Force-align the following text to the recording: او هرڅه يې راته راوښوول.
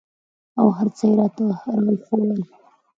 او 0.59 0.67
هرڅه 0.77 1.03
يې 1.09 1.13
راته 1.19 1.43
راوښوول. 1.75 2.41